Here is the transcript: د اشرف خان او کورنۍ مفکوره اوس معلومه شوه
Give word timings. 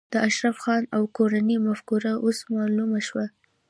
د 0.13 0.13
اشرف 0.27 0.57
خان 0.63 0.83
او 0.95 1.03
کورنۍ 1.17 1.57
مفکوره 1.67 2.13
اوس 2.25 2.37
معلومه 2.53 2.99
شوه 3.07 3.25